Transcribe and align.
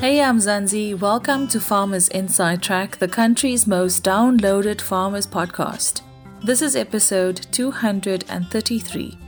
Hey, 0.00 0.22
I'm 0.22 0.38
Zanzi. 0.38 0.96
Welcome 0.96 1.48
to 1.48 1.58
Farmers 1.58 2.06
Inside 2.06 2.62
Track, 2.62 2.98
the 2.98 3.08
country's 3.08 3.66
most 3.66 4.04
downloaded 4.04 4.80
farmers 4.80 5.26
podcast. 5.26 6.02
This 6.40 6.62
is 6.62 6.76
episode 6.76 7.48
233. 7.50 9.18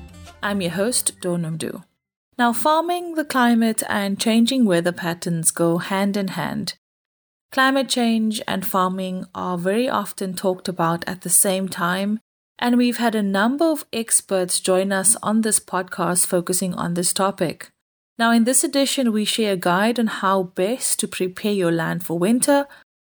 I'm 0.45 0.61
your 0.61 0.71
host, 0.71 1.21
Dawn 1.21 1.43
Noemdoe. 1.43 1.83
Now, 2.39 2.53
farming, 2.53 3.17
the 3.17 3.25
climate, 3.25 3.83
and 3.89 4.21
changing 4.21 4.65
weather 4.65 4.93
patterns 4.93 5.51
go 5.51 5.79
hand 5.79 6.17
in 6.17 6.29
hand. 6.29 6.75
Climate 7.51 7.89
change 7.89 8.41
and 8.47 8.65
farming 8.65 9.27
are 9.35 9.59
very 9.59 9.89
often 9.89 10.35
talked 10.35 10.69
about 10.69 11.03
at 11.09 11.23
the 11.23 11.31
same 11.31 11.69
time, 11.69 12.21
and 12.61 12.79
we've 12.79 12.99
had 12.99 13.17
a 13.17 13.25
number 13.25 13.65
of 13.65 13.85
experts 13.93 14.61
join 14.61 14.93
us 14.93 15.17
on 15.21 15.41
this 15.41 15.59
podcast 15.59 16.29
focusing 16.29 16.75
on 16.75 16.95
this 16.95 17.13
topic. 17.13 17.73
Now, 18.21 18.33
in 18.33 18.45
this 18.45 18.63
edition, 18.63 19.13
we 19.13 19.25
share 19.25 19.55
a 19.55 19.57
guide 19.57 19.99
on 19.99 20.07
how 20.07 20.43
best 20.43 21.01
to 21.01 21.09
prepare 21.09 21.53
your 21.53 21.73
land 21.73 22.05
for 22.05 22.19
winter 22.19 22.67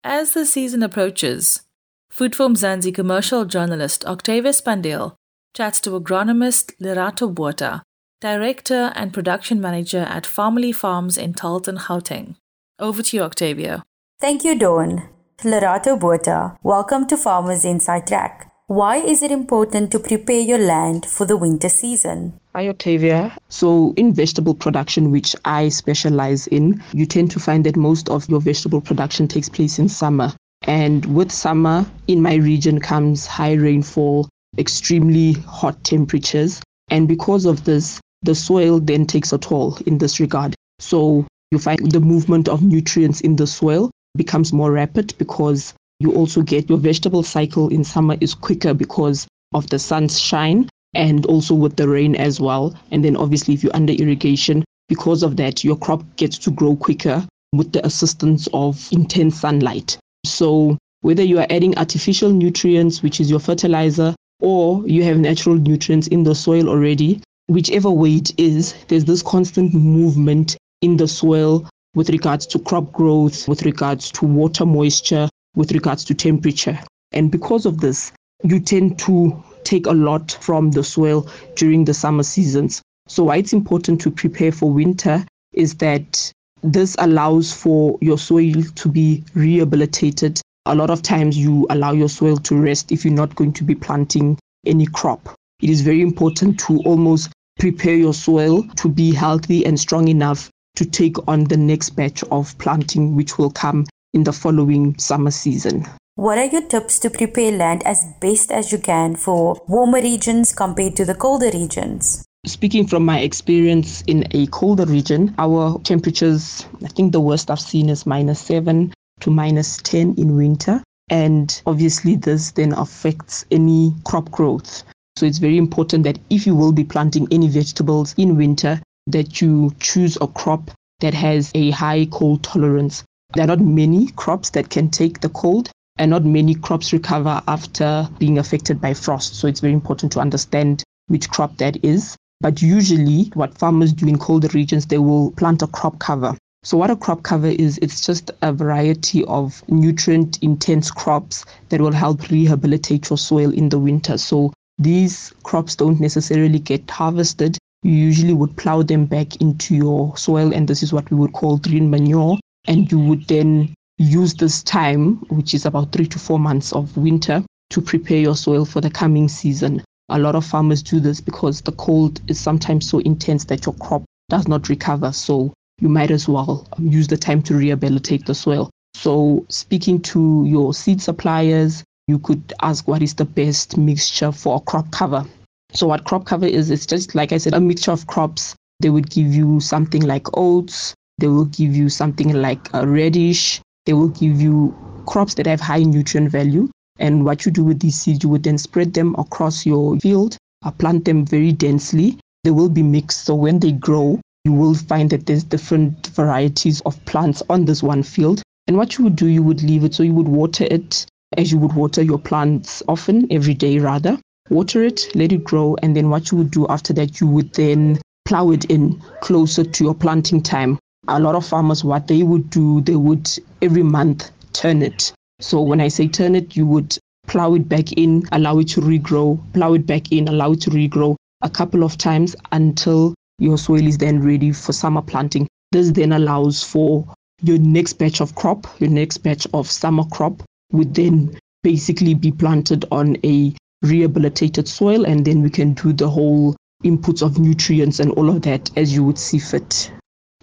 as 0.02 0.32
the 0.32 0.46
season 0.46 0.82
approaches. 0.82 1.60
Food 2.08 2.34
For 2.34 2.48
Mzansi 2.48 2.94
commercial 2.94 3.44
journalist 3.44 4.06
Octavia 4.06 4.52
Spandiel 4.52 5.16
chats 5.54 5.78
to 5.82 5.90
agronomist 5.90 6.72
Lerato 6.80 7.28
Botha, 7.28 7.82
director 8.22 8.92
and 8.94 9.12
production 9.12 9.60
manager 9.60 10.06
at 10.08 10.24
Farmerlee 10.24 10.74
Farms 10.74 11.18
in 11.18 11.34
Tarlton, 11.34 11.76
Gauteng. 11.80 12.36
Over 12.78 13.02
to 13.02 13.16
you, 13.18 13.22
Octavia. 13.24 13.82
Thank 14.22 14.42
you, 14.42 14.58
Dawn. 14.58 15.10
Lerato 15.42 16.00
Botha, 16.00 16.56
welcome 16.62 17.06
to 17.08 17.18
Farmers 17.18 17.66
Inside 17.66 18.06
Track. 18.06 18.53
Why 18.66 18.96
is 18.96 19.22
it 19.22 19.30
important 19.30 19.90
to 19.90 19.98
prepare 19.98 20.40
your 20.40 20.56
land 20.56 21.04
for 21.04 21.26
the 21.26 21.36
winter 21.36 21.68
season? 21.68 22.40
Hi, 22.54 22.66
Octavia. 22.68 23.36
So, 23.50 23.92
in 23.98 24.14
vegetable 24.14 24.54
production, 24.54 25.10
which 25.10 25.36
I 25.44 25.68
specialize 25.68 26.46
in, 26.46 26.82
you 26.94 27.04
tend 27.04 27.30
to 27.32 27.40
find 27.40 27.66
that 27.66 27.76
most 27.76 28.08
of 28.08 28.26
your 28.26 28.40
vegetable 28.40 28.80
production 28.80 29.28
takes 29.28 29.50
place 29.50 29.78
in 29.78 29.90
summer. 29.90 30.32
And 30.62 31.04
with 31.14 31.30
summer, 31.30 31.84
in 32.08 32.22
my 32.22 32.36
region 32.36 32.80
comes 32.80 33.26
high 33.26 33.52
rainfall, 33.52 34.30
extremely 34.56 35.34
hot 35.46 35.84
temperatures. 35.84 36.62
And 36.88 37.06
because 37.06 37.44
of 37.44 37.64
this, 37.64 38.00
the 38.22 38.34
soil 38.34 38.80
then 38.80 39.04
takes 39.04 39.34
a 39.34 39.36
toll 39.36 39.76
in 39.84 39.98
this 39.98 40.20
regard. 40.20 40.54
So, 40.78 41.26
you 41.50 41.58
find 41.58 41.92
the 41.92 42.00
movement 42.00 42.48
of 42.48 42.62
nutrients 42.62 43.20
in 43.20 43.36
the 43.36 43.46
soil 43.46 43.90
becomes 44.16 44.54
more 44.54 44.72
rapid 44.72 45.12
because 45.18 45.74
you 46.04 46.12
also 46.12 46.42
get 46.42 46.68
your 46.68 46.76
vegetable 46.76 47.22
cycle 47.22 47.68
in 47.68 47.82
summer 47.82 48.16
is 48.20 48.34
quicker 48.34 48.74
because 48.74 49.26
of 49.54 49.70
the 49.70 49.78
sun's 49.78 50.20
shine 50.20 50.68
and 50.94 51.24
also 51.24 51.54
with 51.54 51.76
the 51.76 51.88
rain 51.88 52.14
as 52.14 52.38
well. 52.38 52.76
And 52.90 53.02
then 53.02 53.16
obviously 53.16 53.54
if 53.54 53.62
you're 53.62 53.74
under 53.74 53.94
irrigation, 53.94 54.64
because 54.88 55.22
of 55.22 55.36
that, 55.38 55.64
your 55.64 55.76
crop 55.78 56.04
gets 56.16 56.36
to 56.38 56.50
grow 56.50 56.76
quicker 56.76 57.26
with 57.54 57.72
the 57.72 57.84
assistance 57.86 58.46
of 58.52 58.86
intense 58.92 59.40
sunlight. 59.40 59.96
So 60.26 60.76
whether 61.00 61.22
you 61.22 61.38
are 61.38 61.46
adding 61.48 61.76
artificial 61.78 62.30
nutrients, 62.30 63.02
which 63.02 63.18
is 63.18 63.30
your 63.30 63.40
fertilizer, 63.40 64.14
or 64.40 64.86
you 64.86 65.02
have 65.04 65.16
natural 65.16 65.54
nutrients 65.56 66.08
in 66.08 66.24
the 66.24 66.34
soil 66.34 66.68
already, 66.68 67.22
whichever 67.48 67.90
way 67.90 68.16
it 68.16 68.38
is, 68.38 68.74
there's 68.88 69.06
this 69.06 69.22
constant 69.22 69.72
movement 69.72 70.56
in 70.82 70.98
the 70.98 71.08
soil 71.08 71.66
with 71.94 72.10
regards 72.10 72.46
to 72.48 72.58
crop 72.58 72.92
growth, 72.92 73.48
with 73.48 73.62
regards 73.62 74.10
to 74.10 74.26
water 74.26 74.66
moisture, 74.66 75.30
with 75.54 75.72
regards 75.72 76.04
to 76.04 76.14
temperature. 76.14 76.78
And 77.12 77.30
because 77.30 77.66
of 77.66 77.80
this, 77.80 78.12
you 78.42 78.60
tend 78.60 78.98
to 79.00 79.42
take 79.62 79.86
a 79.86 79.92
lot 79.92 80.32
from 80.40 80.70
the 80.72 80.84
soil 80.84 81.28
during 81.56 81.84
the 81.84 81.94
summer 81.94 82.22
seasons. 82.22 82.82
So, 83.06 83.24
why 83.24 83.36
it's 83.36 83.52
important 83.52 84.00
to 84.02 84.10
prepare 84.10 84.52
for 84.52 84.70
winter 84.70 85.24
is 85.52 85.74
that 85.76 86.32
this 86.62 86.96
allows 86.98 87.52
for 87.52 87.98
your 88.00 88.18
soil 88.18 88.62
to 88.74 88.88
be 88.88 89.22
rehabilitated. 89.34 90.40
A 90.66 90.74
lot 90.74 90.90
of 90.90 91.02
times, 91.02 91.36
you 91.36 91.66
allow 91.70 91.92
your 91.92 92.08
soil 92.08 92.36
to 92.38 92.56
rest 92.56 92.90
if 92.90 93.04
you're 93.04 93.14
not 93.14 93.34
going 93.34 93.52
to 93.54 93.64
be 93.64 93.74
planting 93.74 94.38
any 94.66 94.86
crop. 94.86 95.34
It 95.60 95.70
is 95.70 95.82
very 95.82 96.00
important 96.00 96.58
to 96.60 96.78
almost 96.80 97.30
prepare 97.58 97.94
your 97.94 98.14
soil 98.14 98.64
to 98.76 98.88
be 98.88 99.12
healthy 99.12 99.64
and 99.64 99.78
strong 99.78 100.08
enough 100.08 100.50
to 100.76 100.84
take 100.84 101.16
on 101.28 101.44
the 101.44 101.56
next 101.56 101.90
batch 101.90 102.24
of 102.24 102.56
planting, 102.58 103.14
which 103.14 103.38
will 103.38 103.50
come 103.50 103.86
in 104.14 104.24
the 104.24 104.32
following 104.32 104.98
summer 104.98 105.30
season. 105.30 105.84
What 106.14 106.38
are 106.38 106.46
your 106.46 106.62
tips 106.62 106.98
to 107.00 107.10
prepare 107.10 107.50
land 107.50 107.82
as 107.84 108.04
best 108.20 108.50
as 108.52 108.72
you 108.72 108.78
can 108.78 109.16
for 109.16 109.60
warmer 109.68 110.00
regions 110.00 110.52
compared 110.52 110.96
to 110.96 111.04
the 111.04 111.14
colder 111.14 111.50
regions? 111.50 112.24
Speaking 112.46 112.86
from 112.86 113.04
my 113.04 113.20
experience 113.20 114.02
in 114.06 114.26
a 114.30 114.46
colder 114.46 114.84
region, 114.84 115.34
our 115.38 115.78
temperatures, 115.80 116.66
I 116.84 116.88
think 116.88 117.12
the 117.12 117.20
worst 117.20 117.50
I've 117.50 117.58
seen 117.58 117.88
is 117.88 118.06
minus 118.06 118.40
7 118.40 118.92
to 119.20 119.30
minus 119.30 119.78
10 119.78 120.14
in 120.16 120.36
winter. 120.36 120.82
And 121.10 121.60
obviously, 121.66 122.16
this 122.16 122.52
then 122.52 122.72
affects 122.74 123.44
any 123.50 123.92
crop 124.04 124.30
growth. 124.30 124.84
So 125.16 125.26
it's 125.26 125.38
very 125.38 125.58
important 125.58 126.04
that 126.04 126.18
if 126.30 126.46
you 126.46 126.54
will 126.54 126.72
be 126.72 126.84
planting 126.84 127.26
any 127.30 127.48
vegetables 127.48 128.14
in 128.16 128.36
winter, 128.36 128.80
that 129.06 129.40
you 129.40 129.74
choose 129.80 130.16
a 130.20 130.26
crop 130.26 130.70
that 131.00 131.14
has 131.14 131.50
a 131.54 131.70
high 131.70 132.06
cold 132.10 132.42
tolerance. 132.42 133.04
There 133.34 133.44
are 133.44 133.48
not 133.48 133.60
many 133.60 134.08
crops 134.12 134.50
that 134.50 134.70
can 134.70 134.90
take 134.90 135.20
the 135.20 135.28
cold, 135.28 135.70
and 135.96 136.10
not 136.10 136.24
many 136.24 136.54
crops 136.54 136.92
recover 136.92 137.42
after 137.48 138.08
being 138.18 138.38
affected 138.38 138.80
by 138.80 138.94
frost. 138.94 139.34
So 139.34 139.48
it's 139.48 139.60
very 139.60 139.72
important 139.72 140.12
to 140.12 140.20
understand 140.20 140.84
which 141.08 141.28
crop 141.28 141.56
that 141.58 141.84
is. 141.84 142.16
But 142.40 142.62
usually, 142.62 143.30
what 143.34 143.58
farmers 143.58 143.92
do 143.92 144.06
in 144.06 144.18
colder 144.18 144.48
regions, 144.54 144.86
they 144.86 144.98
will 144.98 145.30
plant 145.32 145.62
a 145.62 145.66
crop 145.66 145.98
cover. 145.98 146.36
So, 146.62 146.76
what 146.76 146.90
a 146.90 146.96
crop 146.96 147.22
cover 147.22 147.48
is, 147.48 147.78
it's 147.78 148.04
just 148.06 148.30
a 148.42 148.52
variety 148.52 149.24
of 149.24 149.62
nutrient 149.68 150.38
intense 150.42 150.90
crops 150.90 151.44
that 151.68 151.80
will 151.80 151.92
help 151.92 152.30
rehabilitate 152.30 153.10
your 153.10 153.18
soil 153.18 153.52
in 153.52 153.68
the 153.68 153.78
winter. 153.78 154.16
So, 154.18 154.52
these 154.78 155.32
crops 155.42 155.76
don't 155.76 156.00
necessarily 156.00 156.58
get 156.58 156.90
harvested, 156.90 157.58
you 157.84 157.92
usually 157.92 158.32
would 158.32 158.56
plow 158.56 158.82
them 158.82 159.04
back 159.04 159.40
into 159.42 159.76
your 159.76 160.16
soil, 160.16 160.54
and 160.54 160.66
this 160.66 160.82
is 160.82 160.92
what 160.92 161.10
we 161.10 161.18
would 161.18 161.34
call 161.34 161.58
green 161.58 161.90
manure. 161.90 162.38
And 162.66 162.90
you 162.90 162.98
would 162.98 163.26
then 163.28 163.74
use 163.98 164.34
this 164.34 164.62
time, 164.62 165.16
which 165.28 165.54
is 165.54 165.66
about 165.66 165.92
three 165.92 166.06
to 166.06 166.18
four 166.18 166.38
months 166.38 166.72
of 166.72 166.96
winter, 166.96 167.44
to 167.70 167.80
prepare 167.80 168.18
your 168.18 168.36
soil 168.36 168.64
for 168.64 168.80
the 168.80 168.90
coming 168.90 169.28
season. 169.28 169.82
A 170.08 170.18
lot 170.18 170.34
of 170.34 170.44
farmers 170.44 170.82
do 170.82 171.00
this 171.00 171.20
because 171.20 171.60
the 171.60 171.72
cold 171.72 172.20
is 172.28 172.38
sometimes 172.38 172.88
so 172.88 172.98
intense 173.00 173.44
that 173.44 173.66
your 173.66 173.74
crop 173.76 174.04
does 174.28 174.48
not 174.48 174.68
recover. 174.68 175.12
So 175.12 175.52
you 175.80 175.88
might 175.88 176.10
as 176.10 176.28
well 176.28 176.68
use 176.78 177.08
the 177.08 177.16
time 177.16 177.42
to 177.42 177.54
rehabilitate 177.54 178.26
the 178.26 178.34
soil. 178.34 178.70
So, 178.94 179.44
speaking 179.48 180.00
to 180.02 180.44
your 180.46 180.72
seed 180.72 181.02
suppliers, 181.02 181.82
you 182.06 182.18
could 182.18 182.52
ask 182.62 182.86
what 182.86 183.02
is 183.02 183.14
the 183.14 183.24
best 183.24 183.76
mixture 183.76 184.30
for 184.30 184.56
a 184.56 184.60
crop 184.60 184.90
cover. 184.92 185.26
So 185.72 185.88
what 185.88 186.04
crop 186.04 186.26
cover 186.26 186.46
is, 186.46 186.70
it's 186.70 186.86
just 186.86 187.14
like 187.14 187.32
I 187.32 187.38
said, 187.38 187.54
a 187.54 187.60
mixture 187.60 187.90
of 187.90 188.06
crops. 188.06 188.54
They 188.80 188.90
would 188.90 189.10
give 189.10 189.34
you 189.34 189.60
something 189.60 190.02
like 190.02 190.36
oats. 190.36 190.94
They 191.18 191.28
will 191.28 191.46
give 191.46 191.74
you 191.74 191.88
something 191.88 192.32
like 192.32 192.68
a 192.72 192.86
radish. 192.86 193.60
They 193.86 193.92
will 193.92 194.08
give 194.08 194.40
you 194.40 194.74
crops 195.06 195.34
that 195.34 195.46
have 195.46 195.60
high 195.60 195.82
nutrient 195.82 196.30
value. 196.30 196.68
And 196.98 197.24
what 197.24 197.44
you 197.44 197.52
do 197.52 197.64
with 197.64 197.80
these 197.80 198.00
seeds, 198.00 198.22
you 198.22 198.30
would 198.30 198.42
then 198.42 198.58
spread 198.58 198.94
them 198.94 199.14
across 199.18 199.66
your 199.66 199.98
field, 199.98 200.36
uh, 200.64 200.70
plant 200.70 201.04
them 201.04 201.24
very 201.26 201.52
densely. 201.52 202.18
They 202.44 202.50
will 202.50 202.68
be 202.68 202.82
mixed. 202.82 203.24
So 203.24 203.34
when 203.34 203.58
they 203.58 203.72
grow, 203.72 204.20
you 204.44 204.52
will 204.52 204.74
find 204.74 205.10
that 205.10 205.26
there's 205.26 205.44
different 205.44 206.08
varieties 206.08 206.80
of 206.82 207.04
plants 207.04 207.42
on 207.48 207.64
this 207.64 207.82
one 207.82 208.02
field. 208.02 208.42
And 208.66 208.76
what 208.76 208.98
you 208.98 209.04
would 209.04 209.16
do, 209.16 209.26
you 209.26 209.42
would 209.42 209.62
leave 209.62 209.84
it. 209.84 209.94
So 209.94 210.02
you 210.02 210.14
would 210.14 210.28
water 210.28 210.66
it 210.70 211.06
as 211.36 211.50
you 211.50 211.58
would 211.58 211.72
water 211.72 212.02
your 212.02 212.18
plants 212.18 212.82
often, 212.88 213.26
every 213.30 213.54
day 213.54 213.78
rather 213.78 214.18
water 214.50 214.84
it, 214.84 215.08
let 215.14 215.32
it 215.32 215.44
grow, 215.44 215.76
and 215.82 215.96
then 215.96 216.10
what 216.10 216.30
you 216.30 216.38
would 216.38 216.50
do 216.50 216.66
after 216.68 216.92
that, 216.92 217.20
you 217.20 217.26
would 217.26 217.52
then 217.54 217.98
plow 218.24 218.50
it 218.50 218.64
in 218.66 219.00
closer 219.20 219.64
to 219.64 219.84
your 219.84 219.94
planting 219.94 220.42
time. 220.42 220.78
A 221.06 221.20
lot 221.20 221.34
of 221.34 221.46
farmers, 221.46 221.84
what 221.84 222.06
they 222.08 222.22
would 222.22 222.48
do, 222.48 222.80
they 222.80 222.96
would 222.96 223.30
every 223.60 223.82
month 223.82 224.30
turn 224.52 224.80
it. 224.82 225.12
So 225.40 225.60
when 225.60 225.80
I 225.80 225.88
say 225.88 226.08
turn 226.08 226.34
it, 226.34 226.56
you 226.56 226.66
would 226.66 226.96
plow 227.26 227.54
it 227.54 227.68
back 227.68 227.92
in, 227.92 228.22
allow 228.32 228.58
it 228.58 228.68
to 228.68 228.80
regrow, 228.80 229.38
plow 229.52 229.74
it 229.74 229.86
back 229.86 230.12
in, 230.12 230.28
allow 230.28 230.52
it 230.52 230.62
to 230.62 230.70
regrow 230.70 231.16
a 231.42 231.50
couple 231.50 231.84
of 231.84 231.98
times 231.98 232.34
until 232.52 233.14
your 233.38 233.58
soil 233.58 233.86
is 233.86 233.98
then 233.98 234.22
ready 234.22 234.52
for 234.52 234.72
summer 234.72 235.02
planting. 235.02 235.46
This 235.72 235.90
then 235.90 236.12
allows 236.12 236.62
for 236.62 237.04
your 237.42 237.58
next 237.58 237.94
batch 237.94 238.20
of 238.20 238.34
crop, 238.34 238.66
your 238.80 238.90
next 238.90 239.18
batch 239.18 239.46
of 239.52 239.70
summer 239.70 240.04
crop 240.04 240.42
would 240.72 240.94
then 240.94 241.36
basically 241.62 242.14
be 242.14 242.32
planted 242.32 242.86
on 242.90 243.16
a 243.24 243.54
rehabilitated 243.82 244.68
soil, 244.68 245.04
and 245.04 245.24
then 245.24 245.42
we 245.42 245.50
can 245.50 245.74
do 245.74 245.92
the 245.92 246.08
whole 246.08 246.56
inputs 246.82 247.22
of 247.22 247.38
nutrients 247.38 248.00
and 248.00 248.10
all 248.12 248.30
of 248.30 248.42
that 248.42 248.70
as 248.76 248.94
you 248.94 249.04
would 249.04 249.18
see 249.18 249.38
fit. 249.38 249.90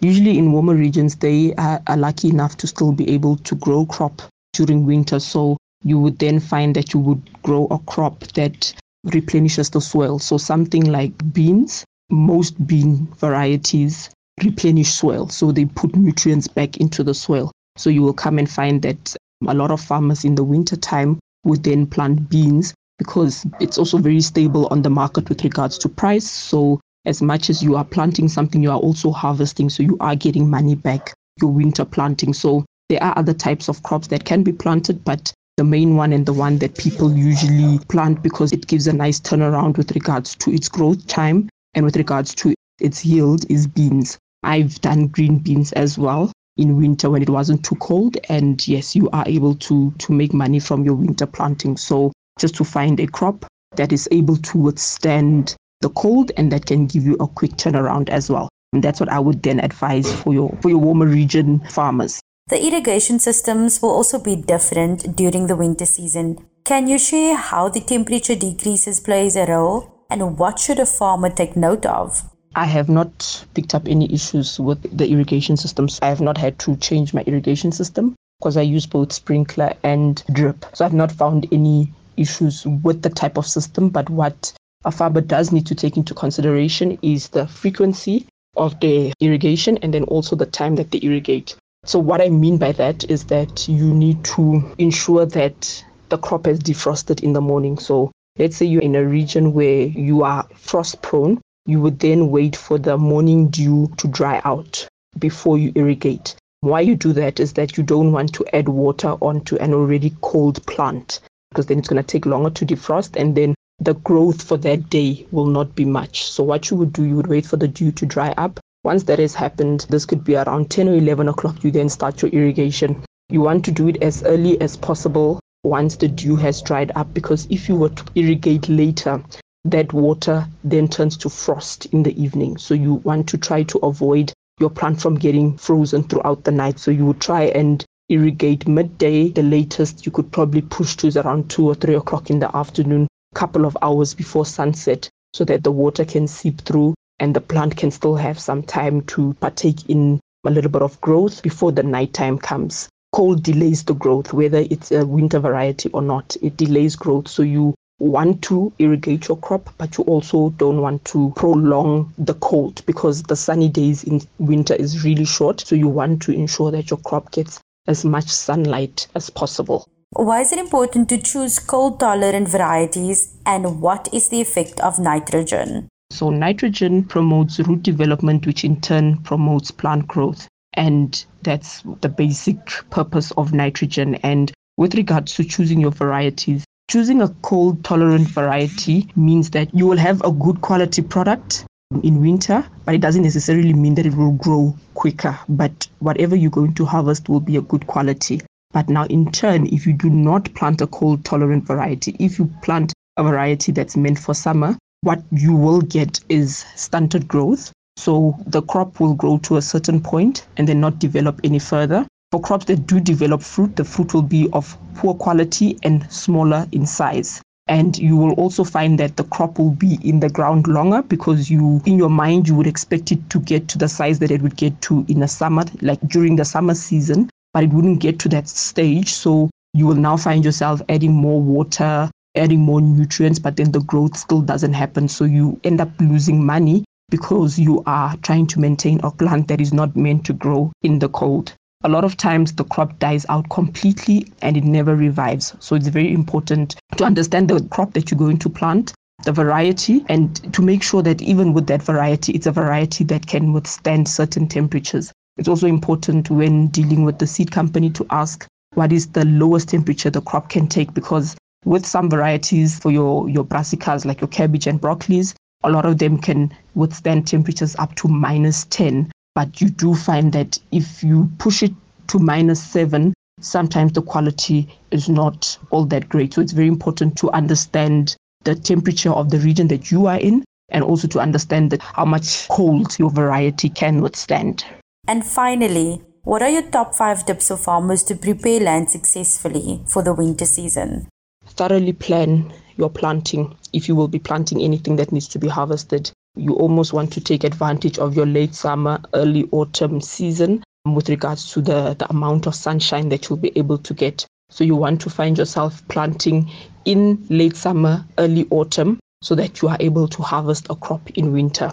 Usually 0.00 0.38
in 0.38 0.52
warmer 0.52 0.74
regions, 0.74 1.16
they 1.16 1.54
are, 1.54 1.80
are 1.86 1.96
lucky 1.96 2.28
enough 2.28 2.56
to 2.58 2.66
still 2.66 2.92
be 2.92 3.08
able 3.10 3.36
to 3.36 3.54
grow 3.54 3.86
crop 3.86 4.22
during 4.52 4.86
winter. 4.86 5.20
So 5.20 5.56
you 5.84 5.98
would 5.98 6.18
then 6.18 6.40
find 6.40 6.74
that 6.76 6.92
you 6.92 7.00
would 7.00 7.42
grow 7.42 7.66
a 7.70 7.78
crop 7.78 8.20
that 8.34 8.72
replenishes 9.04 9.70
the 9.70 9.80
soil. 9.80 10.18
So 10.18 10.38
something 10.38 10.90
like 10.90 11.32
beans, 11.32 11.84
most 12.10 12.66
bean 12.66 13.06
varieties 13.18 14.10
replenish 14.42 14.90
soil. 14.90 15.28
So 15.28 15.52
they 15.52 15.66
put 15.66 15.94
nutrients 15.96 16.48
back 16.48 16.78
into 16.78 17.02
the 17.02 17.14
soil. 17.14 17.50
So 17.76 17.90
you 17.90 18.02
will 18.02 18.12
come 18.12 18.38
and 18.38 18.50
find 18.50 18.82
that 18.82 19.16
a 19.46 19.54
lot 19.54 19.70
of 19.70 19.80
farmers 19.80 20.24
in 20.24 20.34
the 20.34 20.44
winter 20.44 20.76
time 20.76 21.18
would 21.44 21.64
then 21.64 21.86
plant 21.86 22.28
beans 22.28 22.74
because 22.98 23.46
it's 23.60 23.78
also 23.78 23.98
very 23.98 24.20
stable 24.20 24.68
on 24.70 24.82
the 24.82 24.90
market 24.90 25.28
with 25.28 25.42
regards 25.42 25.78
to 25.78 25.88
price. 25.88 26.30
So 26.30 26.80
as 27.04 27.20
much 27.22 27.50
as 27.50 27.62
you 27.62 27.76
are 27.76 27.84
planting 27.84 28.28
something, 28.28 28.62
you 28.62 28.70
are 28.70 28.78
also 28.78 29.10
harvesting. 29.10 29.70
So 29.70 29.82
you 29.82 29.96
are 30.00 30.16
getting 30.16 30.48
money 30.48 30.74
back 30.74 31.12
your 31.40 31.50
winter 31.50 31.84
planting. 31.84 32.34
So 32.34 32.64
there 32.88 33.02
are 33.02 33.16
other 33.18 33.34
types 33.34 33.68
of 33.68 33.82
crops 33.82 34.08
that 34.08 34.24
can 34.24 34.42
be 34.42 34.52
planted, 34.52 35.04
but 35.04 35.32
the 35.56 35.64
main 35.64 35.96
one 35.96 36.12
and 36.12 36.24
the 36.24 36.32
one 36.32 36.58
that 36.58 36.78
people 36.78 37.14
usually 37.14 37.78
plant 37.86 38.22
because 38.22 38.52
it 38.52 38.66
gives 38.66 38.86
a 38.86 38.92
nice 38.92 39.20
turnaround 39.20 39.76
with 39.76 39.92
regards 39.92 40.34
to 40.36 40.50
its 40.50 40.68
growth 40.68 41.06
time 41.06 41.48
and 41.74 41.84
with 41.84 41.96
regards 41.96 42.34
to 42.36 42.54
its 42.80 43.04
yield 43.04 43.50
is 43.50 43.66
beans. 43.66 44.18
I've 44.42 44.80
done 44.80 45.08
green 45.08 45.38
beans 45.38 45.72
as 45.72 45.98
well 45.98 46.32
in 46.56 46.76
winter 46.76 47.10
when 47.10 47.22
it 47.22 47.30
wasn't 47.30 47.64
too 47.64 47.76
cold 47.76 48.18
and 48.28 48.66
yes 48.68 48.94
you 48.94 49.08
are 49.10 49.24
able 49.26 49.54
to 49.54 49.90
to 49.92 50.12
make 50.12 50.34
money 50.34 50.60
from 50.60 50.84
your 50.84 50.94
winter 50.94 51.24
planting 51.24 51.78
so 51.78 52.12
just 52.38 52.54
to 52.54 52.64
find 52.64 53.00
a 53.00 53.06
crop 53.06 53.46
that 53.76 53.90
is 53.90 54.06
able 54.10 54.36
to 54.36 54.58
withstand 54.58 55.56
the 55.82 55.90
cold 55.90 56.32
and 56.36 56.50
that 56.50 56.66
can 56.66 56.86
give 56.86 57.04
you 57.04 57.16
a 57.20 57.26
quick 57.26 57.52
turnaround 57.52 58.08
as 58.08 58.30
well 58.30 58.48
and 58.72 58.82
that's 58.82 59.00
what 59.00 59.10
I 59.10 59.20
would 59.20 59.42
then 59.42 59.60
advise 59.60 60.12
for 60.22 60.32
your 60.32 60.56
for 60.62 60.70
your 60.70 60.78
warmer 60.78 61.06
region 61.06 61.60
farmers 61.68 62.20
the 62.48 62.64
irrigation 62.66 63.18
systems 63.18 63.80
will 63.82 63.90
also 63.90 64.18
be 64.18 64.36
different 64.36 65.16
during 65.16 65.46
the 65.46 65.56
winter 65.56 65.86
season 65.86 66.38
can 66.64 66.88
you 66.88 66.98
share 66.98 67.36
how 67.36 67.68
the 67.68 67.80
temperature 67.80 68.34
decreases 68.34 69.00
plays 69.00 69.36
a 69.36 69.46
role 69.46 70.06
and 70.10 70.38
what 70.38 70.58
should 70.58 70.78
a 70.78 70.86
farmer 70.86 71.30
take 71.30 71.56
note 71.56 71.84
of 71.86 72.22
I 72.54 72.66
have 72.66 72.88
not 72.88 73.46
picked 73.54 73.74
up 73.74 73.88
any 73.88 74.12
issues 74.12 74.60
with 74.60 74.96
the 74.96 75.08
irrigation 75.10 75.56
systems. 75.56 75.98
I 76.02 76.08
have 76.08 76.20
not 76.20 76.36
had 76.36 76.58
to 76.60 76.76
change 76.76 77.14
my 77.14 77.22
irrigation 77.22 77.72
system 77.72 78.14
because 78.38 78.58
I 78.58 78.62
use 78.62 78.84
both 78.84 79.12
sprinkler 79.12 79.74
and 79.82 80.22
drip. 80.32 80.66
So 80.74 80.84
I've 80.84 80.92
not 80.92 81.10
found 81.10 81.46
any 81.50 81.92
issues 82.18 82.66
with 82.66 83.00
the 83.00 83.08
type 83.08 83.38
of 83.38 83.46
system. 83.46 83.88
But 83.88 84.10
what 84.10 84.52
a 84.84 84.90
farmer 84.90 85.20
does 85.20 85.52
need 85.52 85.66
to 85.66 85.74
take 85.74 85.96
into 85.96 86.14
consideration 86.14 86.98
is 87.02 87.28
the 87.28 87.46
frequency 87.46 88.26
of 88.56 88.78
the 88.80 89.12
irrigation 89.20 89.78
and 89.78 89.94
then 89.94 90.04
also 90.04 90.36
the 90.36 90.46
time 90.46 90.76
that 90.76 90.90
they 90.90 91.00
irrigate. 91.02 91.56
So 91.84 91.98
what 91.98 92.20
I 92.20 92.28
mean 92.28 92.58
by 92.58 92.72
that 92.72 93.10
is 93.10 93.24
that 93.24 93.68
you 93.68 93.92
need 93.92 94.24
to 94.36 94.72
ensure 94.78 95.26
that 95.26 95.84
the 96.08 96.18
crop 96.18 96.46
has 96.46 96.58
defrosted 96.58 97.22
in 97.22 97.32
the 97.32 97.40
morning. 97.40 97.78
So 97.78 98.12
let's 98.38 98.56
say 98.56 98.66
you're 98.66 98.82
in 98.82 98.94
a 98.94 99.04
region 99.04 99.52
where 99.52 99.86
you 99.86 100.24
are 100.24 100.46
frost 100.54 101.00
prone, 101.02 101.40
you 101.66 101.80
would 101.80 101.98
then 101.98 102.30
wait 102.30 102.56
for 102.56 102.78
the 102.78 102.98
morning 102.98 103.48
dew 103.48 103.92
to 103.96 104.08
dry 104.08 104.40
out 104.44 104.86
before 105.18 105.58
you 105.58 105.72
irrigate. 105.74 106.34
Why 106.60 106.80
you 106.80 106.94
do 106.96 107.12
that 107.14 107.40
is 107.40 107.54
that 107.54 107.76
you 107.76 107.82
don't 107.82 108.12
want 108.12 108.32
to 108.34 108.46
add 108.54 108.68
water 108.68 109.16
onto 109.20 109.56
an 109.56 109.74
already 109.74 110.14
cold 110.20 110.64
plant 110.66 111.20
because 111.50 111.66
then 111.66 111.78
it's 111.78 111.88
going 111.88 112.02
to 112.02 112.06
take 112.06 112.26
longer 112.26 112.50
to 112.50 112.66
defrost 112.66 113.16
and 113.20 113.34
then 113.36 113.54
the 113.82 113.94
growth 113.94 114.40
for 114.40 114.56
that 114.58 114.88
day 114.90 115.26
will 115.32 115.46
not 115.46 115.74
be 115.74 115.84
much. 115.84 116.30
So 116.30 116.44
what 116.44 116.70
you 116.70 116.76
would 116.76 116.92
do, 116.92 117.04
you 117.04 117.16
would 117.16 117.26
wait 117.26 117.44
for 117.44 117.56
the 117.56 117.66
dew 117.66 117.90
to 117.92 118.06
dry 118.06 118.32
up. 118.36 118.60
Once 118.84 119.02
that 119.04 119.18
has 119.18 119.34
happened, 119.34 119.86
this 119.90 120.04
could 120.04 120.22
be 120.22 120.36
around 120.36 120.70
10 120.70 120.88
or 120.88 120.94
11 120.94 121.28
o'clock, 121.28 121.64
you 121.64 121.72
then 121.72 121.88
start 121.88 122.22
your 122.22 122.30
irrigation. 122.30 123.02
You 123.28 123.40
want 123.40 123.64
to 123.64 123.72
do 123.72 123.88
it 123.88 124.00
as 124.00 124.22
early 124.22 124.60
as 124.60 124.76
possible 124.76 125.40
once 125.64 125.96
the 125.96 126.06
dew 126.06 126.36
has 126.36 126.62
dried 126.62 126.92
up 126.94 127.12
because 127.12 127.46
if 127.50 127.68
you 127.68 127.74
were 127.74 127.88
to 127.88 128.04
irrigate 128.14 128.68
later, 128.68 129.20
that 129.64 129.92
water 129.92 130.46
then 130.62 130.86
turns 130.86 131.16
to 131.16 131.28
frost 131.28 131.86
in 131.86 132.04
the 132.04 132.22
evening. 132.22 132.58
So 132.58 132.74
you 132.74 132.94
want 132.94 133.28
to 133.30 133.38
try 133.38 133.64
to 133.64 133.78
avoid 133.78 134.32
your 134.60 134.70
plant 134.70 135.00
from 135.00 135.16
getting 135.16 135.56
frozen 135.56 136.04
throughout 136.04 136.44
the 136.44 136.52
night. 136.52 136.78
So 136.78 136.92
you 136.92 137.06
would 137.06 137.20
try 137.20 137.44
and 137.44 137.84
irrigate 138.08 138.68
midday. 138.68 139.30
The 139.30 139.42
latest 139.42 140.06
you 140.06 140.12
could 140.12 140.30
probably 140.30 140.62
push 140.62 140.96
to 140.96 141.08
is 141.08 141.16
around 141.16 141.50
two 141.50 141.66
or 141.66 141.74
three 141.74 141.94
o'clock 141.94 142.30
in 142.30 142.38
the 142.38 142.54
afternoon, 142.56 143.08
couple 143.34 143.64
of 143.64 143.76
hours 143.82 144.14
before 144.14 144.46
sunset, 144.46 145.08
so 145.32 145.44
that 145.44 145.64
the 145.64 145.72
water 145.72 146.04
can 146.04 146.28
seep 146.28 146.60
through 146.60 146.94
and 147.18 147.34
the 147.34 147.40
plant 147.40 147.76
can 147.76 147.90
still 147.90 148.16
have 148.16 148.38
some 148.38 148.62
time 148.62 149.02
to 149.02 149.34
partake 149.34 149.88
in 149.88 150.20
a 150.44 150.50
little 150.50 150.70
bit 150.70 150.82
of 150.82 151.00
growth 151.00 151.42
before 151.42 151.72
the 151.72 151.82
nighttime 151.82 152.38
comes. 152.38 152.88
Cold 153.12 153.42
delays 153.42 153.84
the 153.84 153.94
growth, 153.94 154.32
whether 154.32 154.58
it's 154.70 154.90
a 154.90 155.06
winter 155.06 155.38
variety 155.38 155.88
or 155.90 156.02
not. 156.02 156.36
It 156.42 156.56
delays 156.56 156.96
growth. 156.96 157.28
So 157.28 157.42
you 157.42 157.74
want 157.98 158.42
to 158.42 158.72
irrigate 158.78 159.28
your 159.28 159.36
crop, 159.36 159.72
but 159.78 159.96
you 159.96 160.04
also 160.04 160.50
don't 160.50 160.80
want 160.80 161.04
to 161.04 161.32
prolong 161.36 162.12
the 162.18 162.34
cold 162.34 162.84
because 162.86 163.22
the 163.22 163.36
sunny 163.36 163.68
days 163.68 164.02
in 164.02 164.20
winter 164.38 164.74
is 164.74 165.04
really 165.04 165.24
short. 165.24 165.60
So 165.60 165.76
you 165.76 165.88
want 165.88 166.22
to 166.22 166.32
ensure 166.32 166.70
that 166.72 166.90
your 166.90 166.98
crop 166.98 167.30
gets 167.30 167.60
as 167.86 168.04
much 168.04 168.28
sunlight 168.28 169.06
as 169.14 169.30
possible. 169.30 169.86
Why 170.14 170.40
is 170.40 170.52
it 170.52 170.58
important 170.58 171.08
to 171.08 171.18
choose 171.18 171.58
cold 171.58 172.00
tolerant 172.00 172.48
varieties 172.48 173.34
and 173.46 173.80
what 173.80 174.08
is 174.12 174.28
the 174.28 174.40
effect 174.40 174.80
of 174.80 174.98
nitrogen? 174.98 175.88
So, 176.10 176.30
nitrogen 176.30 177.04
promotes 177.04 177.58
root 177.60 177.82
development, 177.82 178.46
which 178.46 178.64
in 178.64 178.80
turn 178.80 179.18
promotes 179.18 179.70
plant 179.70 180.06
growth. 180.06 180.48
And 180.74 181.24
that's 181.42 181.82
the 182.00 182.08
basic 182.08 182.58
purpose 182.90 183.32
of 183.32 183.52
nitrogen. 183.52 184.16
And 184.16 184.52
with 184.76 184.94
regards 184.94 185.34
to 185.34 185.44
choosing 185.44 185.80
your 185.80 185.92
varieties, 185.92 186.64
Choosing 186.92 187.22
a 187.22 187.28
cold 187.40 187.84
tolerant 187.84 188.28
variety 188.28 189.08
means 189.16 189.48
that 189.50 189.74
you 189.74 189.86
will 189.86 189.96
have 189.96 190.20
a 190.24 190.30
good 190.30 190.60
quality 190.60 191.00
product 191.00 191.64
in 192.02 192.20
winter, 192.20 192.66
but 192.84 192.94
it 192.94 193.00
doesn't 193.00 193.22
necessarily 193.22 193.72
mean 193.72 193.94
that 193.94 194.04
it 194.04 194.14
will 194.14 194.32
grow 194.32 194.76
quicker. 194.92 195.38
But 195.48 195.88
whatever 196.00 196.36
you're 196.36 196.50
going 196.50 196.74
to 196.74 196.84
harvest 196.84 197.30
will 197.30 197.40
be 197.40 197.56
a 197.56 197.62
good 197.62 197.86
quality. 197.86 198.42
But 198.72 198.88
now, 198.88 199.04
in 199.04 199.30
turn, 199.30 199.66
if 199.66 199.86
you 199.86 199.92
do 199.92 200.08
not 200.08 200.52
plant 200.54 200.80
a 200.80 200.86
cold 200.86 201.24
tolerant 201.24 201.64
variety, 201.64 202.16
if 202.18 202.38
you 202.38 202.50
plant 202.62 202.92
a 203.18 203.22
variety 203.22 203.70
that's 203.70 203.96
meant 203.96 204.18
for 204.18 204.34
summer, 204.34 204.78
what 205.02 205.22
you 205.30 205.54
will 205.54 205.82
get 205.82 206.20
is 206.28 206.64
stunted 206.74 207.28
growth. 207.28 207.70
So 207.98 208.38
the 208.46 208.62
crop 208.62 208.98
will 208.98 209.14
grow 209.14 209.38
to 209.38 209.56
a 209.58 209.62
certain 209.62 210.00
point 210.00 210.46
and 210.56 210.66
then 210.66 210.80
not 210.80 210.98
develop 210.98 211.40
any 211.44 211.58
further. 211.58 212.06
For 212.30 212.40
crops 212.40 212.64
that 212.64 212.86
do 212.86 212.98
develop 212.98 213.42
fruit, 213.42 213.76
the 213.76 213.84
fruit 213.84 214.14
will 214.14 214.22
be 214.22 214.48
of 214.54 214.78
poor 214.94 215.12
quality 215.12 215.78
and 215.82 216.10
smaller 216.10 216.66
in 216.72 216.86
size. 216.86 217.42
And 217.68 217.98
you 217.98 218.16
will 218.16 218.32
also 218.32 218.64
find 218.64 218.98
that 218.98 219.16
the 219.16 219.24
crop 219.24 219.58
will 219.58 219.70
be 219.72 219.98
in 220.02 220.20
the 220.20 220.30
ground 220.30 220.66
longer 220.66 221.02
because 221.02 221.50
you, 221.50 221.82
in 221.84 221.98
your 221.98 222.08
mind, 222.08 222.48
you 222.48 222.54
would 222.54 222.66
expect 222.66 223.12
it 223.12 223.28
to 223.30 223.38
get 223.38 223.68
to 223.68 223.78
the 223.78 223.88
size 223.88 224.18
that 224.20 224.30
it 224.30 224.40
would 224.40 224.56
get 224.56 224.80
to 224.82 225.04
in 225.08 225.20
the 225.20 225.28
summer, 225.28 225.64
like 225.82 226.00
during 226.08 226.36
the 226.36 226.44
summer 226.44 226.74
season, 226.74 227.28
but 227.52 227.64
it 227.64 227.70
wouldn't 227.70 228.00
get 228.00 228.18
to 228.20 228.28
that 228.30 228.48
stage. 228.48 229.12
So 229.12 229.50
you 229.74 229.86
will 229.86 229.94
now 229.94 230.16
find 230.16 230.44
yourself 230.44 230.82
adding 230.88 231.12
more 231.12 231.40
water, 231.40 232.10
adding 232.34 232.60
more 232.60 232.80
nutrients, 232.80 233.38
but 233.38 233.56
then 233.56 233.72
the 233.72 233.80
growth 233.80 234.16
still 234.16 234.42
doesn't 234.42 234.72
happen. 234.72 235.08
So 235.08 235.24
you 235.24 235.60
end 235.64 235.80
up 235.80 235.90
losing 236.00 236.44
money 236.44 236.84
because 237.10 237.58
you 237.58 237.82
are 237.86 238.16
trying 238.18 238.46
to 238.48 238.60
maintain 238.60 239.00
a 239.02 239.10
plant 239.10 239.48
that 239.48 239.60
is 239.60 239.72
not 239.72 239.96
meant 239.96 240.24
to 240.26 240.32
grow 240.32 240.72
in 240.82 240.98
the 240.98 241.08
cold 241.08 241.54
a 241.84 241.88
lot 241.88 242.04
of 242.04 242.16
times 242.16 242.52
the 242.52 242.64
crop 242.64 242.98
dies 242.98 243.26
out 243.28 243.48
completely 243.50 244.26
and 244.40 244.56
it 244.56 244.64
never 244.64 244.94
revives. 244.94 245.54
So 245.58 245.74
it's 245.74 245.88
very 245.88 246.12
important 246.12 246.76
to 246.96 247.04
understand 247.04 247.48
the 247.48 247.66
crop 247.70 247.92
that 247.94 248.10
you're 248.10 248.18
going 248.18 248.38
to 248.38 248.48
plant, 248.48 248.94
the 249.24 249.32
variety, 249.32 250.04
and 250.08 250.52
to 250.52 250.62
make 250.62 250.82
sure 250.82 251.02
that 251.02 251.20
even 251.22 251.52
with 251.52 251.66
that 251.66 251.82
variety, 251.82 252.32
it's 252.32 252.46
a 252.46 252.52
variety 252.52 253.04
that 253.04 253.26
can 253.26 253.52
withstand 253.52 254.08
certain 254.08 254.46
temperatures. 254.46 255.12
It's 255.36 255.48
also 255.48 255.66
important 255.66 256.30
when 256.30 256.68
dealing 256.68 257.04
with 257.04 257.18
the 257.18 257.26
seed 257.26 257.50
company 257.50 257.90
to 257.90 258.06
ask 258.10 258.46
what 258.74 258.92
is 258.92 259.08
the 259.08 259.24
lowest 259.24 259.68
temperature 259.68 260.10
the 260.10 260.20
crop 260.20 260.48
can 260.48 260.66
take 260.66 260.92
because 260.94 261.36
with 261.64 261.86
some 261.86 262.10
varieties 262.10 262.78
for 262.78 262.90
your, 262.90 263.28
your 263.28 263.44
brassicas 263.44 264.04
like 264.04 264.20
your 264.20 264.28
cabbage 264.28 264.66
and 264.66 264.80
broccolis, 264.80 265.34
a 265.64 265.70
lot 265.70 265.86
of 265.86 265.98
them 265.98 266.18
can 266.18 266.52
withstand 266.74 267.26
temperatures 267.26 267.76
up 267.76 267.94
to 267.94 268.08
minus 268.08 268.64
10 268.66 269.10
but 269.34 269.60
you 269.60 269.70
do 269.70 269.94
find 269.94 270.32
that 270.32 270.58
if 270.72 271.02
you 271.02 271.30
push 271.38 271.62
it 271.62 271.72
to 272.08 272.18
minus 272.18 272.62
seven, 272.62 273.14
sometimes 273.40 273.92
the 273.92 274.02
quality 274.02 274.68
is 274.90 275.08
not 275.08 275.56
all 275.70 275.86
that 275.86 276.08
great. 276.08 276.34
So 276.34 276.42
it's 276.42 276.52
very 276.52 276.68
important 276.68 277.16
to 277.18 277.30
understand 277.30 278.14
the 278.44 278.54
temperature 278.54 279.10
of 279.10 279.30
the 279.30 279.38
region 279.38 279.68
that 279.68 279.90
you 279.90 280.06
are 280.06 280.18
in 280.18 280.44
and 280.68 280.84
also 280.84 281.08
to 281.08 281.20
understand 281.20 281.70
that 281.70 281.80
how 281.80 282.04
much 282.04 282.46
cold 282.48 282.98
your 282.98 283.10
variety 283.10 283.70
can 283.70 284.02
withstand. 284.02 284.64
And 285.06 285.24
finally, 285.24 286.02
what 286.24 286.42
are 286.42 286.50
your 286.50 286.70
top 286.70 286.94
five 286.94 287.26
tips 287.26 287.48
for 287.48 287.56
farmers 287.56 288.02
to 288.04 288.14
prepare 288.14 288.60
land 288.60 288.90
successfully 288.90 289.82
for 289.86 290.02
the 290.02 290.14
winter 290.14 290.46
season? 290.46 291.08
Thoroughly 291.46 291.92
plan 291.92 292.52
your 292.76 292.90
planting 292.90 293.56
if 293.72 293.88
you 293.88 293.94
will 293.94 294.08
be 294.08 294.18
planting 294.18 294.62
anything 294.62 294.96
that 294.96 295.12
needs 295.12 295.28
to 295.28 295.38
be 295.38 295.48
harvested 295.48 296.12
you 296.36 296.54
almost 296.54 296.92
want 296.92 297.12
to 297.12 297.20
take 297.20 297.44
advantage 297.44 297.98
of 297.98 298.16
your 298.16 298.26
late 298.26 298.54
summer, 298.54 299.00
early 299.12 299.46
autumn 299.52 300.00
season 300.00 300.64
with 300.86 301.08
regards 301.08 301.52
to 301.52 301.60
the, 301.60 301.94
the 301.94 302.08
amount 302.10 302.46
of 302.46 302.54
sunshine 302.54 303.10
that 303.10 303.28
you'll 303.28 303.36
be 303.36 303.56
able 303.56 303.78
to 303.78 303.94
get. 303.94 304.26
So 304.48 304.64
you 304.64 304.74
want 304.74 305.00
to 305.02 305.10
find 305.10 305.36
yourself 305.36 305.86
planting 305.88 306.50
in 306.84 307.26
late 307.28 307.56
summer, 307.56 308.04
early 308.18 308.46
autumn 308.50 308.98
so 309.22 309.34
that 309.34 309.60
you 309.60 309.68
are 309.68 309.76
able 309.78 310.08
to 310.08 310.22
harvest 310.22 310.66
a 310.70 310.74
crop 310.74 311.10
in 311.10 311.32
winter. 311.32 311.72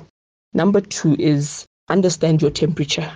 Number 0.53 0.81
two 0.81 1.15
is 1.17 1.65
understand 1.89 2.41
your 2.41 2.51
temperature. 2.51 3.11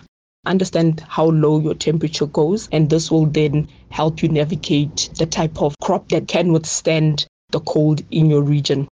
Understand 0.45 1.05
how 1.07 1.25
low 1.25 1.59
your 1.59 1.73
temperature 1.73 2.25
goes, 2.25 2.67
and 2.71 2.89
this 2.89 3.09
will 3.09 3.25
then 3.27 3.69
help 3.89 4.21
you 4.21 4.29
navigate 4.29 5.09
the 5.17 5.25
type 5.25 5.61
of 5.61 5.75
crop 5.81 6.09
that 6.09 6.27
can 6.27 6.51
withstand 6.51 7.25
the 7.51 7.61
cold 7.61 8.01
in 8.11 8.29
your 8.29 8.41
region. 8.41 8.87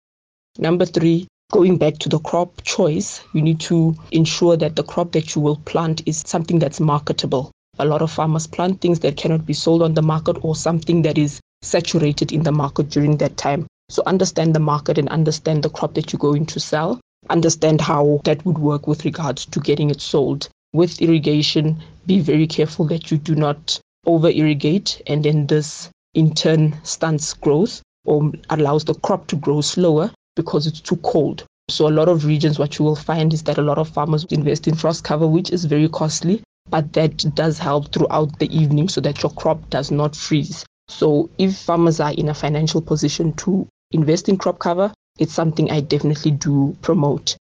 Number 0.58 0.86
three, 0.86 1.28
going 1.52 1.78
back 1.78 1.98
to 2.00 2.10
the 2.10 2.20
crop 2.20 2.62
choice, 2.64 3.22
you 3.34 3.42
need 3.42 3.60
to 3.62 3.96
ensure 4.12 4.58
that 4.58 4.76
the 4.76 4.84
crop 4.84 5.12
that 5.14 5.34
you 5.34 5.42
will 5.42 5.58
plant 5.58 6.04
is 6.06 6.24
something 6.26 6.60
that's 6.60 6.80
marketable. 6.80 7.52
A 7.80 7.86
lot 7.86 8.02
of 8.02 8.12
farmers 8.12 8.46
plant 8.46 8.82
things 8.82 9.00
that 9.00 9.18
cannot 9.18 9.46
be 9.46 9.54
sold 9.54 9.82
on 9.82 9.94
the 9.94 10.02
market 10.02 10.38
or 10.44 10.56
something 10.56 11.02
that 11.04 11.18
is 11.18 11.40
saturated 11.62 12.32
in 12.32 12.44
the 12.44 12.52
market 12.52 12.90
during 12.90 13.18
that 13.18 13.38
time. 13.38 13.66
So 13.90 14.04
understand 14.06 14.54
the 14.54 14.60
market 14.60 15.00
and 15.00 15.10
understand 15.10 15.64
the 15.64 15.70
crop 15.70 15.96
that 15.96 16.12
you're 16.14 16.20
going 16.20 16.46
to 16.48 16.60
sell. 16.60 17.00
Understand 17.30 17.82
how 17.82 18.22
that 18.24 18.46
would 18.46 18.58
work 18.58 18.88
with 18.88 19.06
regards 19.06 19.46
to 19.48 19.60
getting 19.60 19.90
it 19.90 20.02
sold. 20.02 20.50
With 20.74 21.02
irrigation, 21.02 21.78
be 22.06 22.20
very 22.20 22.48
careful 22.48 22.86
that 22.86 23.12
you 23.12 23.18
do 23.18 23.36
not 23.36 23.80
over 24.06 24.30
irrigate 24.30 25.02
and 25.08 25.26
then 25.26 25.48
this 25.48 25.90
in 26.14 26.34
turn 26.34 26.76
stunts 26.84 27.34
growth 27.34 27.82
or 28.06 28.32
allows 28.50 28.86
the 28.86 28.96
crop 28.96 29.28
to 29.28 29.36
grow 29.36 29.62
slower 29.62 30.12
because 30.36 30.66
it's 30.66 30.80
too 30.80 30.96
cold. 30.98 31.44
So 31.70 31.88
a 31.88 31.92
lot 31.92 32.10
of 32.10 32.26
regions, 32.26 32.58
what 32.58 32.80
you 32.80 32.86
will 32.86 32.96
find 32.96 33.34
is 33.34 33.44
that 33.44 33.58
a 33.58 33.64
lot 33.64 33.78
of 33.78 33.90
farmers 33.90 34.26
invest 34.32 34.68
in 34.68 34.76
frost 34.76 35.04
cover, 35.04 35.28
which 35.28 35.52
is 35.52 35.66
very 35.66 35.90
costly, 35.90 36.42
but 36.70 36.94
that 36.94 37.36
does 37.36 37.60
help 37.60 37.92
throughout 37.92 38.40
the 38.40 38.52
evening 38.56 38.90
so 38.90 39.02
that 39.02 39.22
your 39.22 39.32
crop 39.34 39.70
does 39.70 39.92
not 39.92 40.16
freeze. 40.16 40.66
So 40.88 41.30
if 41.38 41.58
farmers 41.58 42.00
are 42.00 42.14
in 42.14 42.30
a 42.30 42.34
financial 42.34 42.82
position 42.82 43.34
to 43.34 43.68
invest 43.92 44.30
in 44.30 44.38
crop 44.38 44.58
cover, 44.58 44.92
it's 45.20 45.34
something 45.34 45.70
I 45.70 45.82
definitely 45.82 46.32
do 46.32 46.76
promote. 46.82 47.38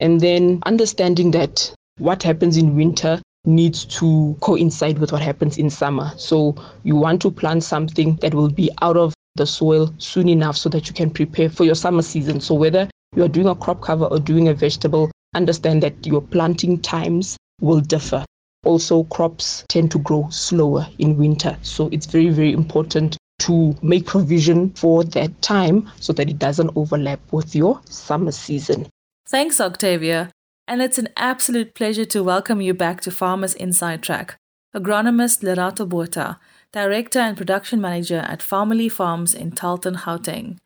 And 0.00 0.20
then 0.20 0.60
understanding 0.66 1.30
that 1.30 1.74
what 1.98 2.22
happens 2.22 2.56
in 2.56 2.76
winter 2.76 3.22
needs 3.44 3.84
to 3.84 4.36
coincide 4.40 4.98
with 4.98 5.12
what 5.12 5.22
happens 5.22 5.58
in 5.58 5.70
summer. 5.70 6.12
So 6.16 6.54
you 6.82 6.96
want 6.96 7.22
to 7.22 7.30
plant 7.30 7.64
something 7.64 8.16
that 8.16 8.34
will 8.34 8.50
be 8.50 8.70
out 8.82 8.96
of 8.96 9.14
the 9.36 9.46
soil 9.46 9.92
soon 9.98 10.28
enough 10.28 10.56
so 10.56 10.68
that 10.68 10.88
you 10.88 10.94
can 10.94 11.10
prepare 11.10 11.48
for 11.48 11.64
your 11.64 11.74
summer 11.74 12.02
season. 12.02 12.40
So 12.40 12.54
whether 12.54 12.88
you 13.16 13.24
are 13.24 13.28
doing 13.28 13.48
a 13.48 13.54
crop 13.54 13.80
cover 13.80 14.06
or 14.06 14.18
doing 14.18 14.48
a 14.48 14.54
vegetable, 14.54 15.10
understand 15.34 15.82
that 15.82 16.06
your 16.06 16.20
planting 16.20 16.80
times 16.80 17.36
will 17.60 17.80
differ. 17.80 18.24
Also, 18.64 19.04
crops 19.04 19.64
tend 19.68 19.90
to 19.90 19.98
grow 19.98 20.28
slower 20.30 20.86
in 20.98 21.16
winter. 21.16 21.56
So 21.62 21.88
it's 21.90 22.06
very, 22.06 22.28
very 22.28 22.52
important 22.52 23.16
to 23.46 23.76
make 23.82 24.06
provision 24.06 24.70
for 24.70 25.04
that 25.04 25.42
time 25.42 25.90
so 26.00 26.12
that 26.12 26.28
it 26.28 26.38
doesn't 26.38 26.70
overlap 26.76 27.20
with 27.30 27.54
your 27.54 27.80
summer 27.84 28.32
season. 28.32 28.88
Thanks, 29.28 29.60
Octavia. 29.60 30.30
And 30.68 30.80
it's 30.80 30.98
an 30.98 31.08
absolute 31.16 31.74
pleasure 31.74 32.04
to 32.06 32.22
welcome 32.22 32.60
you 32.60 32.74
back 32.74 33.00
to 33.02 33.10
Farmers 33.10 33.54
Inside 33.54 34.02
Track. 34.02 34.36
Agronomist 34.74 35.42
Lerato 35.42 35.86
Botha 35.86 36.38
Director 36.72 37.18
and 37.18 37.36
Production 37.36 37.80
Manager 37.80 38.20
at 38.20 38.40
Farmerlee 38.40 38.90
Farms 38.90 39.34
in 39.34 39.50
Tarlton, 39.50 39.96
Gauteng. 39.96 40.56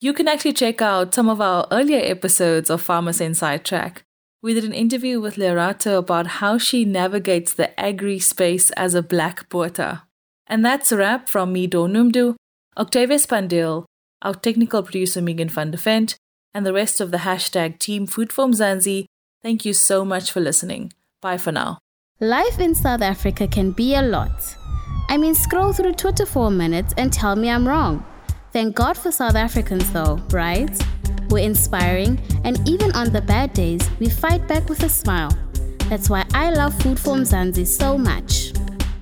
You 0.00 0.12
can 0.12 0.26
actually 0.26 0.54
check 0.54 0.82
out 0.82 1.14
some 1.14 1.28
of 1.28 1.40
our 1.40 1.68
earlier 1.70 2.00
episodes 2.02 2.68
of 2.68 2.82
Farmers 2.82 3.20
Inside 3.20 3.64
Track. 3.64 4.02
We 4.42 4.54
did 4.54 4.64
an 4.64 4.72
interview 4.72 5.20
with 5.20 5.36
Lerato 5.36 5.98
about 5.98 6.26
how 6.38 6.58
she 6.58 6.84
navigates 6.84 7.54
the 7.54 7.78
agri 7.78 8.18
space 8.18 8.70
as 8.72 8.94
a 8.94 9.02
black 9.02 9.48
Botha. 9.48 10.02
And 10.46 10.64
that's 10.64 10.92
a 10.92 10.96
wrap 10.96 11.28
from 11.28 11.52
me, 11.52 11.66
Dawn 11.66 11.92
Noemdoe, 11.92 12.36
Octavia 12.76 13.18
Spandiel, 13.18 13.84
our 14.22 14.34
technical 14.34 14.82
producer 14.82 15.22
Megan 15.22 15.48
van 15.48 15.70
der 15.70 15.78
Vent, 15.78 16.16
and 16.52 16.64
the 16.64 16.72
rest 16.72 17.00
of 17.00 17.10
the 17.10 17.18
hashtag 17.18 17.78
Team 17.78 18.06
Food 18.06 18.32
for 18.32 18.46
Mzansi. 18.46 19.06
Thank 19.42 19.64
you 19.64 19.72
so 19.72 20.04
much 20.04 20.30
for 20.30 20.40
listening. 20.40 20.92
Bye 21.20 21.38
for 21.38 21.52
now. 21.52 21.78
Life 22.20 22.58
in 22.60 22.74
South 22.74 23.02
Africa 23.02 23.46
can 23.48 23.72
be 23.72 23.94
a 23.94 24.02
lot. 24.02 24.56
I 25.08 25.16
mean, 25.16 25.34
scroll 25.34 25.72
through 25.72 25.94
Twitter 25.94 26.24
for 26.24 26.46
a 26.46 26.50
minute 26.50 26.94
and 26.96 27.12
tell 27.12 27.36
me 27.36 27.50
I'm 27.50 27.66
wrong. 27.66 28.04
Thank 28.52 28.76
God 28.76 28.96
for 28.96 29.10
South 29.10 29.34
Africans, 29.34 29.90
though, 29.92 30.20
right? 30.30 30.70
We're 31.28 31.44
inspiring, 31.44 32.20
and 32.44 32.66
even 32.68 32.92
on 32.92 33.12
the 33.12 33.20
bad 33.20 33.52
days, 33.52 33.88
we 33.98 34.08
fight 34.08 34.46
back 34.46 34.68
with 34.68 34.82
a 34.84 34.88
smile. 34.88 35.36
That's 35.88 36.08
why 36.08 36.24
I 36.32 36.50
love 36.50 36.74
Food 36.82 36.98
for 36.98 37.14
Mzansi 37.14 37.66
so 37.66 37.98
much. 37.98 38.43